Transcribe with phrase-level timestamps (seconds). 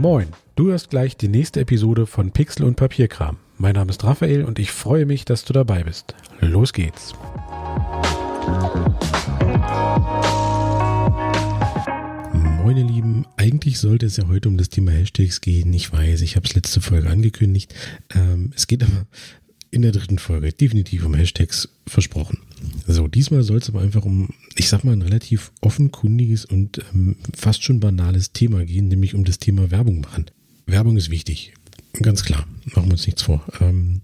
[0.00, 3.36] Moin, du hörst gleich die nächste Episode von Pixel und Papierkram.
[3.56, 6.14] Mein Name ist Raphael und ich freue mich, dass du dabei bist.
[6.38, 7.14] Los geht's.
[12.32, 15.72] Moin ihr Lieben, eigentlich sollte es ja heute um das Thema Hashtags gehen.
[15.72, 17.74] Ich weiß, ich habe es letzte Folge angekündigt.
[18.14, 19.06] Ähm, es geht aber
[19.70, 22.38] in der dritten Folge definitiv um Hashtags versprochen.
[22.86, 27.16] So, diesmal soll es aber einfach um, ich sag mal, ein relativ offenkundiges und ähm,
[27.34, 30.26] fast schon banales Thema gehen, nämlich um das Thema Werbung machen.
[30.66, 31.54] Werbung ist wichtig,
[32.02, 33.44] ganz klar, machen wir uns nichts vor.
[33.60, 34.00] Ähm,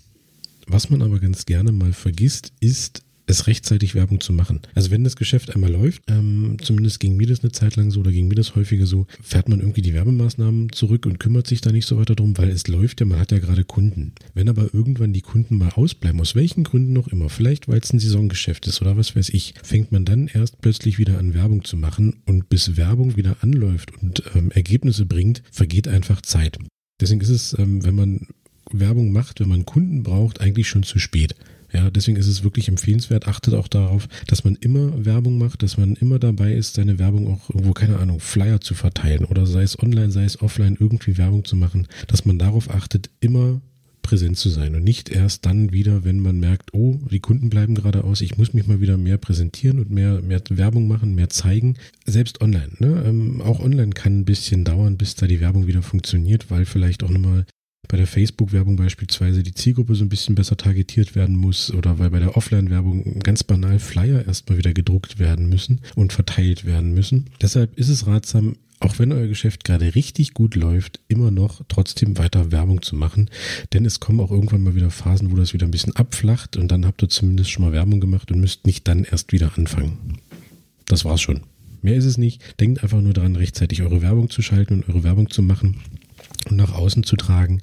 [0.66, 4.60] was man aber ganz gerne mal vergisst, ist es rechtzeitig Werbung zu machen.
[4.74, 8.00] Also wenn das Geschäft einmal läuft, ähm, zumindest ging mir das eine Zeit lang so
[8.00, 11.60] oder ging mir das häufiger so, fährt man irgendwie die Werbemaßnahmen zurück und kümmert sich
[11.60, 14.12] da nicht so weiter drum, weil es läuft ja, man hat ja gerade Kunden.
[14.34, 17.92] Wenn aber irgendwann die Kunden mal ausbleiben, aus welchen Gründen noch immer, vielleicht weil es
[17.92, 21.64] ein Saisongeschäft ist oder was weiß ich, fängt man dann erst plötzlich wieder an Werbung
[21.64, 26.58] zu machen und bis Werbung wieder anläuft und ähm, Ergebnisse bringt, vergeht einfach Zeit.
[27.00, 28.28] Deswegen ist es, ähm, wenn man
[28.70, 31.34] Werbung macht, wenn man Kunden braucht, eigentlich schon zu spät.
[31.74, 33.26] Ja, deswegen ist es wirklich empfehlenswert.
[33.26, 37.26] Achtet auch darauf, dass man immer Werbung macht, dass man immer dabei ist, seine Werbung
[37.26, 41.18] auch irgendwo, keine Ahnung, Flyer zu verteilen oder sei es online, sei es offline, irgendwie
[41.18, 43.60] Werbung zu machen, dass man darauf achtet, immer
[44.02, 47.74] präsent zu sein und nicht erst dann wieder, wenn man merkt, oh, die Kunden bleiben
[47.74, 51.30] gerade aus, ich muss mich mal wieder mehr präsentieren und mehr, mehr Werbung machen, mehr
[51.30, 51.74] zeigen.
[52.06, 52.70] Selbst online.
[52.78, 53.02] Ne?
[53.04, 57.02] Ähm, auch online kann ein bisschen dauern, bis da die Werbung wieder funktioniert, weil vielleicht
[57.02, 57.46] auch nochmal
[57.88, 62.10] bei der Facebook-Werbung beispielsweise die Zielgruppe so ein bisschen besser targetiert werden muss oder weil
[62.10, 67.26] bei der Offline-Werbung ganz banal Flyer erstmal wieder gedruckt werden müssen und verteilt werden müssen.
[67.40, 72.18] Deshalb ist es ratsam, auch wenn euer Geschäft gerade richtig gut läuft, immer noch trotzdem
[72.18, 73.30] weiter Werbung zu machen.
[73.72, 76.68] Denn es kommen auch irgendwann mal wieder Phasen, wo das wieder ein bisschen abflacht und
[76.68, 80.18] dann habt ihr zumindest schon mal Werbung gemacht und müsst nicht dann erst wieder anfangen.
[80.86, 81.40] Das war's schon.
[81.80, 82.42] Mehr ist es nicht.
[82.60, 85.80] Denkt einfach nur daran, rechtzeitig eure Werbung zu schalten und eure Werbung zu machen
[86.46, 87.60] und nach außen zu tragen.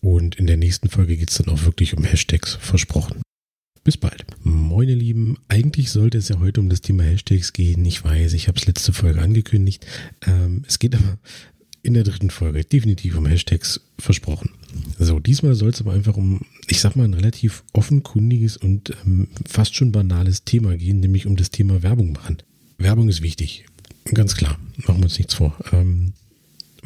[0.00, 3.22] Und in der nächsten Folge geht es dann auch wirklich um Hashtags versprochen.
[3.84, 4.26] Bis bald.
[4.42, 7.84] Moin ihr Lieben, eigentlich sollte es ja heute um das Thema Hashtags gehen.
[7.84, 9.86] Ich weiß, ich habe es letzte Folge angekündigt.
[10.26, 11.18] Ähm, es geht aber
[11.82, 14.50] in der dritten Folge definitiv um Hashtags versprochen.
[14.98, 19.28] So, diesmal soll es aber einfach um, ich sag mal, ein relativ offenkundiges und ähm,
[19.46, 22.38] fast schon banales Thema gehen, nämlich um das Thema Werbung machen.
[22.78, 23.66] Werbung ist wichtig,
[24.12, 25.56] ganz klar, machen wir uns nichts vor.
[25.72, 26.12] Ähm,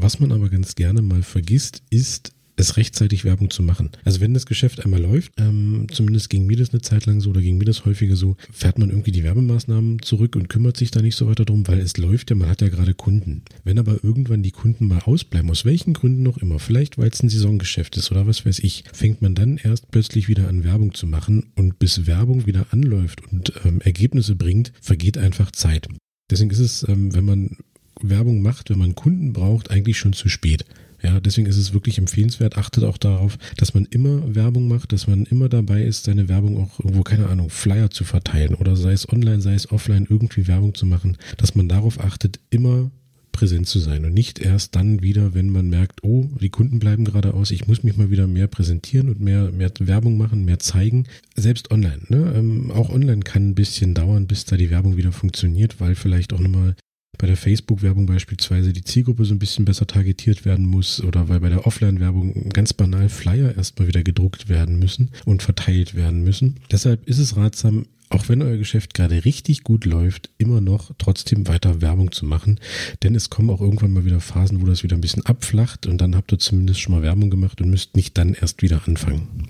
[0.03, 3.91] was man aber ganz gerne mal vergisst, ist es rechtzeitig Werbung zu machen.
[4.05, 7.31] Also wenn das Geschäft einmal läuft, ähm, zumindest ging mir das eine Zeit lang so
[7.31, 10.91] oder ging mir das häufiger so, fährt man irgendwie die Werbemaßnahmen zurück und kümmert sich
[10.91, 13.43] da nicht so weiter drum, weil es läuft ja, man hat ja gerade Kunden.
[13.65, 17.23] Wenn aber irgendwann die Kunden mal ausbleiben, aus welchen Gründen noch immer, vielleicht weil es
[17.23, 20.95] ein Saisongeschäft ist oder was weiß ich, fängt man dann erst plötzlich wieder an Werbung
[20.95, 25.89] zu machen und bis Werbung wieder anläuft und ähm, Ergebnisse bringt, vergeht einfach Zeit.
[26.31, 27.57] Deswegen ist es, ähm, wenn man
[28.03, 30.65] Werbung macht, wenn man Kunden braucht, eigentlich schon zu spät.
[31.03, 32.59] Ja, deswegen ist es wirklich empfehlenswert.
[32.59, 36.59] Achtet auch darauf, dass man immer Werbung macht, dass man immer dabei ist, seine Werbung
[36.59, 40.47] auch irgendwo, keine Ahnung, Flyer zu verteilen oder sei es online, sei es offline, irgendwie
[40.47, 42.91] Werbung zu machen, dass man darauf achtet, immer
[43.33, 47.05] präsent zu sein und nicht erst dann wieder, wenn man merkt, oh, die Kunden bleiben
[47.05, 50.59] gerade aus, ich muss mich mal wieder mehr präsentieren und mehr, mehr Werbung machen, mehr
[50.59, 51.05] zeigen.
[51.37, 52.01] Selbst online.
[52.09, 52.35] Ne?
[52.37, 56.33] Ähm, auch online kann ein bisschen dauern, bis da die Werbung wieder funktioniert, weil vielleicht
[56.33, 56.75] auch nochmal
[57.21, 61.41] bei der Facebook-Werbung beispielsweise die Zielgruppe so ein bisschen besser targetiert werden muss oder weil
[61.41, 66.57] bei der Offline-Werbung ganz banal Flyer erstmal wieder gedruckt werden müssen und verteilt werden müssen.
[66.71, 71.47] Deshalb ist es ratsam, auch wenn euer Geschäft gerade richtig gut läuft, immer noch trotzdem
[71.47, 72.59] weiter Werbung zu machen.
[73.03, 76.01] Denn es kommen auch irgendwann mal wieder Phasen, wo das wieder ein bisschen abflacht und
[76.01, 79.49] dann habt ihr zumindest schon mal Werbung gemacht und müsst nicht dann erst wieder anfangen.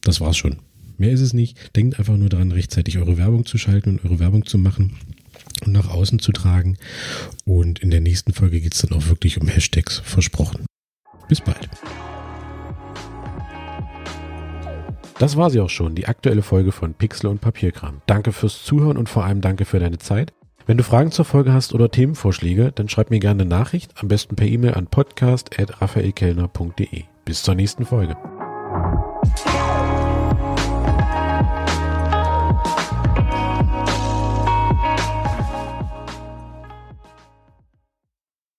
[0.00, 0.56] Das war's schon.
[0.98, 1.76] Mehr ist es nicht.
[1.76, 4.96] Denkt einfach nur daran, rechtzeitig eure Werbung zu schalten und eure Werbung zu machen
[5.66, 6.76] und nach außen zu tragen.
[7.44, 10.64] Und in der nächsten Folge geht es dann auch wirklich um Hashtags versprochen.
[11.28, 11.68] Bis bald.
[15.18, 18.02] Das war sie auch schon, die aktuelle Folge von Pixel und Papierkram.
[18.06, 20.34] Danke fürs Zuhören und vor allem danke für deine Zeit.
[20.66, 24.08] Wenn du Fragen zur Folge hast oder Themenvorschläge, dann schreib mir gerne eine Nachricht, am
[24.08, 27.04] besten per E-Mail an podcast.raphaelkellner.de.
[27.24, 28.16] Bis zur nächsten Folge.